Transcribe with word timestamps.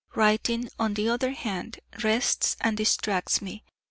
Writing, 0.15 0.67
on 0.79 0.95
the 0.95 1.07
other 1.07 1.29
hand, 1.33 1.79
rests 2.03 2.57
and 2.59 2.75
distracts 2.75 3.39
me. 3.39 3.63